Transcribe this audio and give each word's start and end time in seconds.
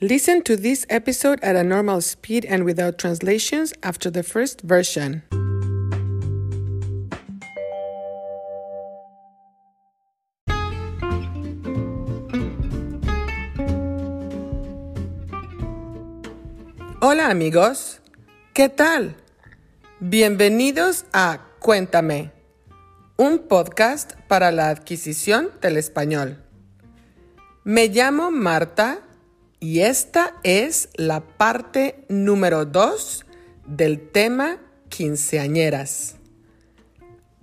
Listen 0.00 0.42
to 0.42 0.56
this 0.56 0.84
episode 0.90 1.38
at 1.40 1.54
a 1.54 1.62
normal 1.62 2.00
speed 2.00 2.44
and 2.46 2.64
without 2.64 2.98
translations 2.98 3.72
after 3.84 4.10
the 4.10 4.24
first 4.24 4.60
version. 4.62 5.22
Hola 17.00 17.30
amigos, 17.30 18.00
¿qué 18.52 18.68
tal? 18.68 19.14
Bienvenidos 20.00 21.04
a 21.12 21.38
Cuéntame, 21.60 22.32
un 23.16 23.46
podcast 23.46 24.14
para 24.26 24.50
la 24.50 24.70
adquisición 24.70 25.52
del 25.60 25.76
español. 25.76 26.42
Me 27.62 27.86
llamo 27.86 28.32
Marta 28.32 28.98
y 29.64 29.80
esta 29.80 30.34
es 30.42 30.90
la 30.94 31.20
parte 31.22 32.04
número 32.10 32.66
2 32.66 33.24
del 33.64 34.10
tema 34.10 34.58
quinceañeras. 34.90 36.16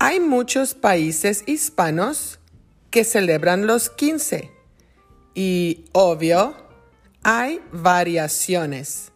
Hay 0.00 0.18
muchos 0.18 0.74
países 0.74 1.44
hispanos 1.46 2.40
que 2.90 3.04
celebran 3.04 3.68
los 3.68 3.88
15 3.88 4.50
y, 5.36 5.84
obvio, 5.92 6.56
hay 7.22 7.60
variaciones. 7.70 9.12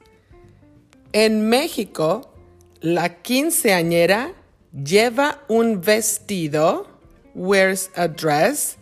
En 1.13 1.49
México, 1.49 2.33
la 2.81 3.21
quinceañera 3.21 4.33
lleva 4.73 5.43
un 5.49 5.81
vestido, 5.81 6.87
wears 7.35 7.91
a 7.97 8.07
dress, 8.07 8.77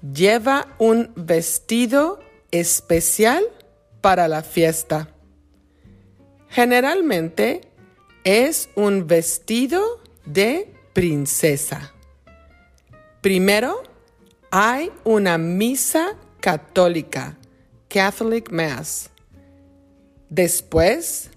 lleva 0.00 0.74
un 0.78 1.12
vestido 1.16 2.20
especial 2.50 3.44
para 4.00 4.28
la 4.28 4.42
fiesta. 4.42 5.08
Generalmente 6.48 7.62
es 8.24 8.70
un 8.74 9.06
vestido 9.06 10.02
de 10.24 10.72
princesa. 10.92 11.92
Primero 13.20 13.82
hay 14.50 14.90
una 15.04 15.38
misa 15.38 16.16
católica, 16.40 17.36
Catholic 17.88 18.50
Mass. 18.50 19.10
Después, 20.28 21.30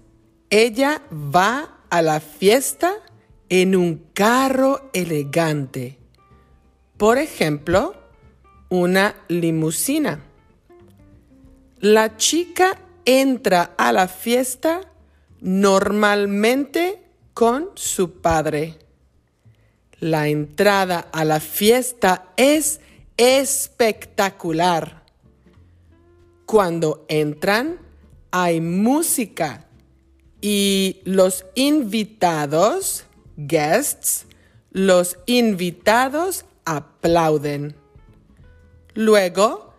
ella 0.50 1.02
va 1.12 1.80
a 1.90 2.02
la 2.02 2.20
fiesta 2.20 2.94
en 3.48 3.76
un 3.76 4.06
carro 4.14 4.90
elegante. 4.92 5.98
Por 6.96 7.18
ejemplo, 7.18 7.94
una 8.68 9.16
limusina. 9.28 10.22
La 11.82 12.16
chica 12.16 12.78
entra 13.04 13.74
a 13.76 13.90
la 13.90 14.06
fiesta 14.06 14.82
normalmente 15.40 17.02
con 17.34 17.70
su 17.74 18.20
padre. 18.20 18.78
La 19.98 20.28
entrada 20.28 21.08
a 21.10 21.24
la 21.24 21.40
fiesta 21.40 22.34
es 22.36 22.78
espectacular. 23.16 25.02
Cuando 26.46 27.04
entran 27.08 27.80
hay 28.30 28.60
música 28.60 29.66
y 30.40 31.00
los 31.02 31.44
invitados, 31.56 33.06
guests, 33.36 34.26
los 34.70 35.18
invitados 35.26 36.44
aplauden. 36.64 37.74
Luego, 38.94 39.71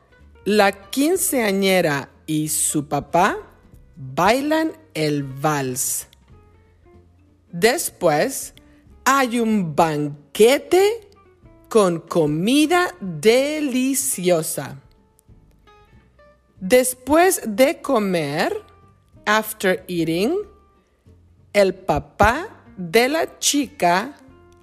la 0.46 0.72
quinceañera 0.90 2.10
y 2.26 2.50
su 2.50 2.88
papá 2.88 3.38
bailan 3.96 4.74
el 4.94 5.24
vals. 5.24 6.08
Después, 7.52 8.54
hay 9.06 9.40
un 9.40 9.76
banquete 9.76 11.10
con 11.70 12.00
comida 12.00 12.96
deliciosa. 13.00 14.80
Después 16.60 17.42
de 17.46 17.82
comer, 17.82 18.54
after 19.26 19.84
eating, 19.88 20.38
el 21.52 21.74
papá 21.74 22.50
de 22.78 23.10
la 23.10 23.40
chica 23.40 24.16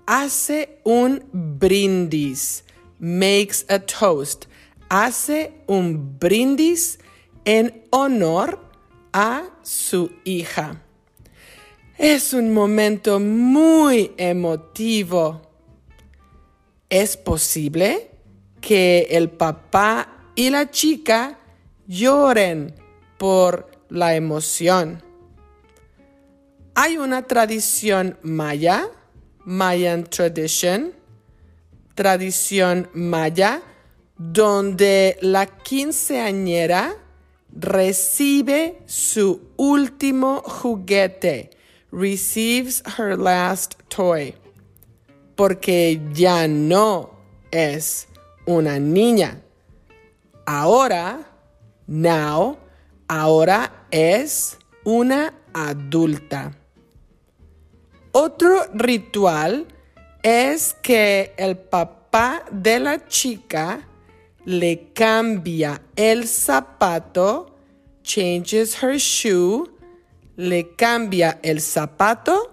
hace 0.07 0.81
un 0.85 1.23
brindis 1.33 2.65
makes 2.99 3.65
a 3.69 3.79
toast, 3.79 4.47
hace 4.91 5.63
un 5.69 6.19
brindis 6.19 6.99
en 7.45 7.87
honor 7.91 8.61
a 9.13 9.45
su 9.63 10.13
hija. 10.25 10.83
Es 11.97 12.35
un 12.35 12.53
momento 12.53 13.21
muy 13.21 14.13
emotivo. 14.17 15.43
Es 16.89 17.17
posible 17.17 18.11
que 18.61 19.07
el 19.11 19.31
papá 19.31 20.33
y 20.35 20.51
la 20.51 20.71
chica 20.71 21.39
lloren 21.87 22.75
por 23.17 23.71
la 23.89 24.17
emoción. 24.17 25.03
Hay 26.75 26.99
una 26.99 27.23
tradición 27.23 28.19
maya, 28.23 28.89
Mayan 29.43 30.05
tradition, 30.05 30.93
tradición 31.95 32.89
maya 32.93 33.63
donde 34.21 35.17
la 35.23 35.47
quinceañera 35.47 36.95
recibe 37.57 38.83
su 38.85 39.49
último 39.57 40.43
juguete, 40.45 41.49
receives 41.91 42.83
her 42.99 43.19
last 43.19 43.77
toy, 43.89 44.35
porque 45.37 46.03
ya 46.13 46.47
no 46.47 47.13
es 47.51 48.09
una 48.45 48.79
niña. 48.79 49.41
Ahora, 50.45 51.27
now, 51.87 52.59
ahora 53.09 53.87
es 53.91 54.59
una 54.85 55.33
adulta. 55.55 56.55
Otro 58.13 58.67
ritual 58.75 59.67
es 60.23 60.75
que 60.83 61.33
el 61.39 61.57
papá 61.57 62.45
de 62.51 62.81
la 62.81 63.07
chica 63.07 63.87
le 64.45 64.93
cambia 64.95 65.83
el 65.97 66.27
zapato, 66.27 67.57
changes 68.03 68.83
her 68.83 68.99
shoe, 68.99 69.71
le 70.37 70.75
cambia 70.77 71.39
el 71.43 71.61
zapato 71.61 72.53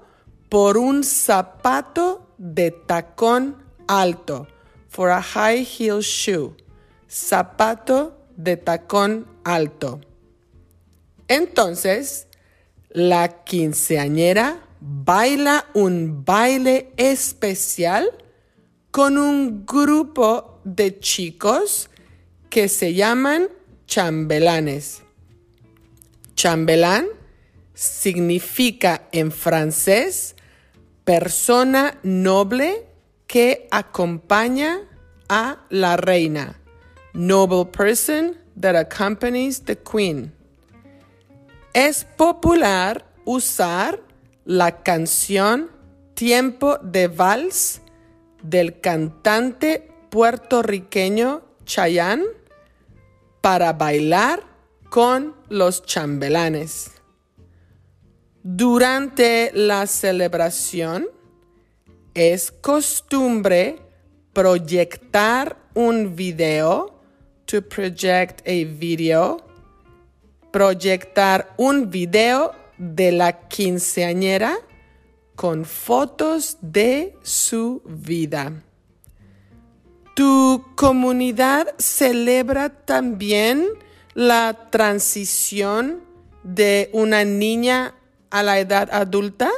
por 0.50 0.78
un 0.78 1.04
zapato 1.04 2.28
de 2.38 2.72
tacón 2.72 3.56
alto, 3.88 4.48
for 4.90 5.10
a 5.10 5.22
high 5.22 5.64
heel 5.64 6.02
shoe, 6.02 6.56
zapato 7.10 8.14
de 8.36 8.58
tacón 8.58 9.26
alto. 9.44 10.02
Entonces, 11.28 12.28
la 12.90 13.44
quinceañera 13.44 14.62
baila 14.80 15.66
un 15.74 16.24
baile 16.24 16.94
especial 16.98 18.10
con 18.92 19.18
un 19.18 19.66
grupo 19.66 20.57
de 20.76 21.00
chicos 21.00 21.90
que 22.50 22.68
se 22.68 22.94
llaman 22.94 23.48
chambelanes. 23.88 25.02
Chambelán 26.36 27.08
significa 27.74 29.08
en 29.12 29.32
francés 29.32 30.36
persona 31.06 31.98
noble 32.04 32.86
que 33.28 33.68
acompaña 33.72 34.82
a 35.30 35.66
la 35.70 35.96
reina. 35.96 36.60
Noble 37.14 37.66
person 37.66 38.38
that 38.60 38.76
accompanies 38.76 39.62
the 39.62 39.78
queen. 39.78 40.34
Es 41.74 42.04
popular 42.04 43.06
usar 43.26 44.02
la 44.46 44.84
canción 44.84 45.72
Tiempo 46.14 46.78
de 46.80 47.08
Vals 47.08 47.82
del 48.42 48.80
cantante 48.80 49.97
puertorriqueño 50.18 51.44
Chayanne 51.64 52.26
para 53.40 53.74
bailar 53.74 54.42
con 54.90 55.36
los 55.48 55.86
chambelanes. 55.86 56.90
Durante 58.42 59.52
la 59.54 59.86
celebración 59.86 61.08
es 62.16 62.52
costumbre 62.52 63.78
proyectar 64.34 65.56
un 65.76 66.16
video, 66.16 67.00
to 67.46 67.62
project 67.62 68.42
a 68.48 68.66
video, 68.66 69.46
proyectar 70.52 71.54
un 71.58 71.92
video 71.92 72.54
de 72.80 73.12
la 73.12 73.48
quinceañera 73.48 74.58
con 75.36 75.64
fotos 75.64 76.58
de 76.64 77.16
su 77.22 77.84
vida. 77.86 78.64
¿Tu 80.18 80.66
comunidad 80.74 81.76
celebra 81.78 82.70
también 82.70 83.68
la 84.16 84.68
transición 84.72 86.04
de 86.42 86.90
una 86.92 87.24
niña 87.24 87.94
a 88.32 88.42
la 88.42 88.58
edad 88.58 88.90
adulta? 88.92 89.52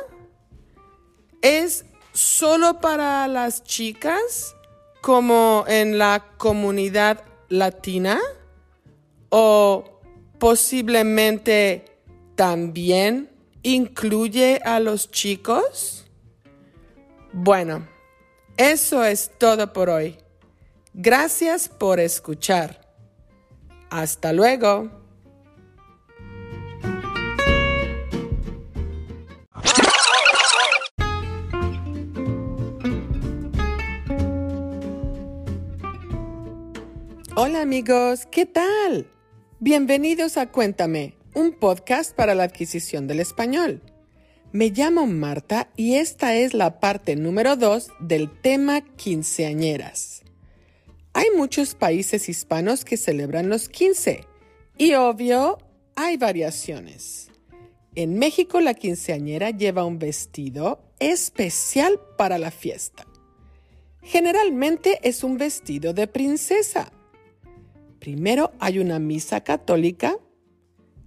¿Es 1.41 1.85
solo 2.11 2.81
para 2.81 3.25
las 3.29 3.63
chicas 3.63 4.53
como 4.99 5.63
en 5.65 5.97
la 5.97 6.25
comunidad 6.35 7.23
latina? 7.47 8.19
¿O 9.29 10.01
posiblemente 10.39 11.85
también 12.35 13.29
incluye 13.63 14.59
a 14.65 14.81
los 14.81 15.09
chicos? 15.09 16.05
Bueno, 17.31 17.87
eso 18.57 19.05
es 19.05 19.31
todo 19.39 19.71
por 19.71 19.89
hoy. 19.89 20.17
Gracias 20.93 21.69
por 21.69 21.99
escuchar. 21.99 22.81
Hasta 23.89 24.33
luego. 24.33 24.89
Hola 37.35 37.61
amigos, 37.61 38.25
¿qué 38.29 38.45
tal? 38.45 39.07
Bienvenidos 39.59 40.37
a 40.37 40.51
Cuéntame, 40.51 41.15
un 41.33 41.53
podcast 41.53 42.13
para 42.13 42.35
la 42.35 42.43
adquisición 42.43 43.07
del 43.07 43.21
español. 43.21 43.81
Me 44.51 44.71
llamo 44.71 45.07
Marta 45.07 45.69
y 45.77 45.95
esta 45.95 46.35
es 46.35 46.53
la 46.53 46.79
parte 46.79 47.15
número 47.15 47.55
2 47.55 47.91
del 47.99 48.29
tema 48.41 48.81
quinceañeras. 48.81 50.18
Hay 51.13 51.27
muchos 51.35 51.75
países 51.75 52.29
hispanos 52.29 52.85
que 52.85 52.97
celebran 52.97 53.49
los 53.49 53.69
15 53.69 54.25
y 54.77 54.93
obvio 54.93 55.57
hay 55.95 56.17
variaciones. 56.17 57.29
En 57.95 58.17
México 58.17 58.61
la 58.61 58.73
quinceañera 58.73 59.49
lleva 59.49 59.85
un 59.85 59.99
vestido 59.99 60.81
especial 60.99 61.99
para 62.17 62.37
la 62.37 62.51
fiesta. 62.51 63.05
Generalmente 64.01 64.99
es 65.03 65.23
un 65.23 65.37
vestido 65.37 65.93
de 65.93 66.07
princesa. 66.07 66.91
Primero 67.99 68.51
hay 68.59 68.79
una 68.79 68.99
misa 68.99 69.43
católica 69.43 70.17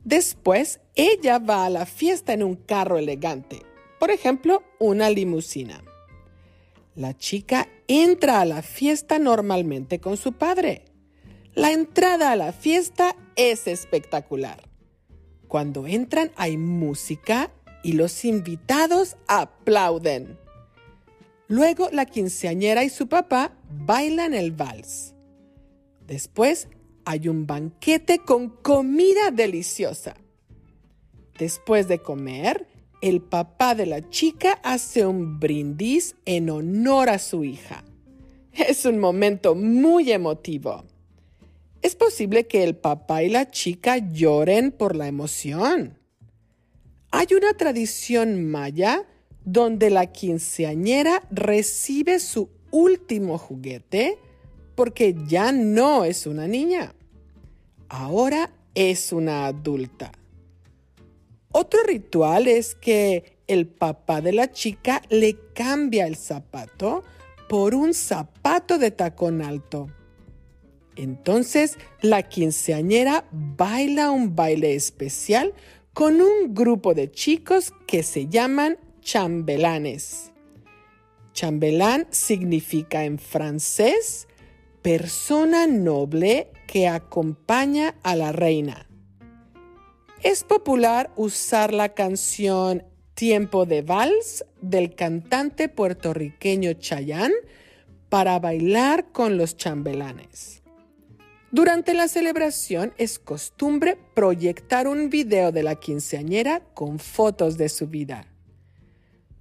Después, 0.04 0.80
ella 0.96 1.38
va 1.38 1.64
a 1.64 1.70
la 1.70 1.86
fiesta 1.86 2.32
en 2.32 2.42
un 2.42 2.56
carro 2.56 2.98
elegante, 2.98 3.62
por 4.00 4.10
ejemplo, 4.10 4.64
una 4.80 5.10
limusina. 5.10 5.84
La 6.94 7.16
chica 7.16 7.68
entra 7.88 8.40
a 8.40 8.44
la 8.44 8.60
fiesta 8.60 9.18
normalmente 9.18 9.98
con 9.98 10.18
su 10.18 10.34
padre. 10.34 10.84
La 11.54 11.72
entrada 11.72 12.32
a 12.32 12.36
la 12.36 12.52
fiesta 12.52 13.16
es 13.34 13.66
espectacular. 13.66 14.68
Cuando 15.48 15.86
entran 15.86 16.32
hay 16.36 16.58
música 16.58 17.50
y 17.82 17.92
los 17.92 18.24
invitados 18.26 19.16
aplauden. 19.26 20.38
Luego 21.48 21.88
la 21.92 22.04
quinceañera 22.04 22.84
y 22.84 22.90
su 22.90 23.08
papá 23.08 23.52
bailan 23.70 24.34
el 24.34 24.52
vals. 24.52 25.14
Después 26.06 26.68
hay 27.04 27.28
un 27.28 27.46
banquete 27.46 28.18
con 28.18 28.50
comida 28.50 29.30
deliciosa. 29.30 30.14
Después 31.38 31.88
de 31.88 31.98
comer, 32.00 32.66
el 33.02 33.20
papá 33.20 33.74
de 33.74 33.84
la 33.84 34.08
chica 34.08 34.60
hace 34.62 35.04
un 35.04 35.40
brindis 35.40 36.14
en 36.24 36.48
honor 36.48 37.10
a 37.10 37.18
su 37.18 37.44
hija. 37.44 37.84
Es 38.52 38.84
un 38.84 38.98
momento 38.98 39.54
muy 39.54 40.12
emotivo. 40.12 40.84
Es 41.82 41.96
posible 41.96 42.46
que 42.46 42.62
el 42.62 42.76
papá 42.76 43.24
y 43.24 43.28
la 43.28 43.50
chica 43.50 43.98
lloren 43.98 44.70
por 44.70 44.94
la 44.94 45.08
emoción. 45.08 45.98
Hay 47.10 47.26
una 47.36 47.54
tradición 47.54 48.48
maya 48.48 49.04
donde 49.44 49.90
la 49.90 50.06
quinceañera 50.06 51.22
recibe 51.30 52.20
su 52.20 52.50
último 52.70 53.36
juguete 53.36 54.16
porque 54.76 55.16
ya 55.26 55.50
no 55.50 56.04
es 56.04 56.26
una 56.26 56.46
niña. 56.46 56.94
Ahora 57.88 58.52
es 58.76 59.12
una 59.12 59.46
adulta. 59.46 60.12
Otro 61.52 61.82
ritual 61.84 62.48
es 62.48 62.74
que 62.74 63.36
el 63.46 63.66
papá 63.66 64.20
de 64.20 64.32
la 64.32 64.50
chica 64.50 65.02
le 65.10 65.36
cambia 65.54 66.06
el 66.06 66.16
zapato 66.16 67.04
por 67.48 67.74
un 67.74 67.92
zapato 67.92 68.78
de 68.78 68.90
tacón 68.90 69.42
alto. 69.42 69.88
Entonces 70.96 71.78
la 72.00 72.22
quinceañera 72.22 73.26
baila 73.30 74.10
un 74.10 74.34
baile 74.34 74.74
especial 74.74 75.52
con 75.92 76.22
un 76.22 76.54
grupo 76.54 76.94
de 76.94 77.10
chicos 77.10 77.72
que 77.86 78.02
se 78.02 78.28
llaman 78.28 78.78
chambelanes. 79.02 80.32
Chambelán 81.34 82.06
significa 82.10 83.04
en 83.04 83.18
francés 83.18 84.28
persona 84.82 85.66
noble 85.66 86.48
que 86.66 86.88
acompaña 86.88 87.94
a 88.02 88.16
la 88.16 88.32
reina. 88.32 88.86
Es 90.22 90.44
popular 90.44 91.10
usar 91.16 91.74
la 91.74 91.94
canción 91.94 92.84
Tiempo 93.14 93.66
de 93.66 93.82
Vals 93.82 94.44
del 94.60 94.94
cantante 94.94 95.68
puertorriqueño 95.68 96.74
Chayanne 96.74 97.34
para 98.08 98.38
bailar 98.38 99.10
con 99.10 99.36
los 99.36 99.56
chambelanes. 99.56 100.62
Durante 101.50 101.92
la 101.92 102.06
celebración 102.06 102.94
es 102.98 103.18
costumbre 103.18 103.98
proyectar 104.14 104.86
un 104.86 105.10
video 105.10 105.50
de 105.50 105.64
la 105.64 105.74
quinceañera 105.74 106.60
con 106.72 107.00
fotos 107.00 107.58
de 107.58 107.68
su 107.68 107.88
vida. 107.88 108.28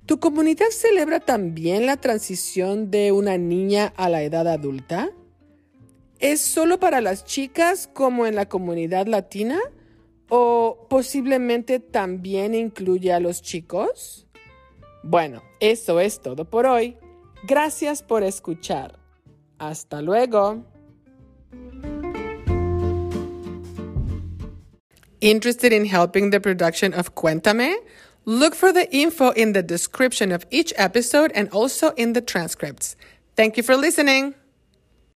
¿Tu 0.07 0.19
comunidad 0.19 0.71
celebra 0.71 1.19
también 1.19 1.85
la 1.85 1.97
transición 1.97 2.89
de 2.89 3.11
una 3.11 3.37
niña 3.37 3.93
a 3.97 4.09
la 4.09 4.23
edad 4.23 4.47
adulta? 4.47 5.11
¿Es 6.17 6.41
solo 6.41 6.79
para 6.79 7.01
las 7.01 7.23
chicas 7.23 7.87
como 7.93 8.25
en 8.25 8.33
la 8.33 8.49
comunidad 8.49 9.05
latina? 9.05 9.59
¿O 10.33 10.87
posiblemente 10.89 11.81
también 11.81 12.55
incluye 12.55 13.11
a 13.11 13.19
los 13.19 13.41
chicos? 13.41 14.25
Bueno, 15.03 15.43
eso 15.59 15.99
es 15.99 16.21
todo 16.21 16.45
por 16.45 16.65
hoy. 16.65 16.95
Gracias 17.43 18.01
por 18.01 18.23
escuchar. 18.23 18.97
Hasta 19.59 20.01
luego. 20.01 20.63
Interested 25.19 25.73
in 25.73 25.83
helping 25.83 26.29
the 26.29 26.39
production 26.39 26.93
of 26.93 27.13
Cuéntame? 27.13 27.75
Look 28.23 28.55
for 28.55 28.71
the 28.71 28.89
info 28.95 29.31
in 29.31 29.51
the 29.51 29.61
description 29.61 30.31
of 30.31 30.45
each 30.50 30.73
episode 30.77 31.33
and 31.35 31.50
also 31.50 31.91
in 31.97 32.13
the 32.13 32.21
transcripts. 32.21 32.95
Thank 33.35 33.57
you 33.57 33.63
for 33.63 33.75
listening. 33.75 34.35